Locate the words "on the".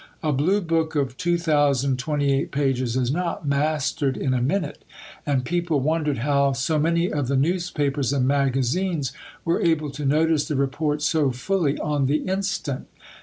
11.77-12.23